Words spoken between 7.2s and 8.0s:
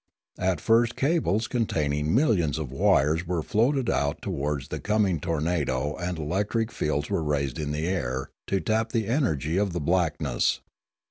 raised in the